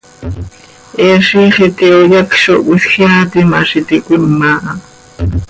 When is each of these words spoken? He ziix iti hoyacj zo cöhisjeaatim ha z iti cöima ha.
He 1.01 1.09
ziix 1.27 1.55
iti 1.67 1.85
hoyacj 1.97 2.33
zo 2.43 2.55
cöhisjeaatim 2.67 3.49
ha 3.55 3.61
z 3.67 3.69
iti 3.79 3.95
cöima 4.05 4.51
ha. 4.63 4.73